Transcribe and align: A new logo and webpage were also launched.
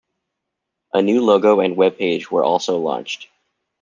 A 0.93 1.03
new 1.03 1.21
logo 1.23 1.59
and 1.59 1.75
webpage 1.77 2.31
were 2.31 2.43
also 2.43 2.79
launched. 2.79 3.27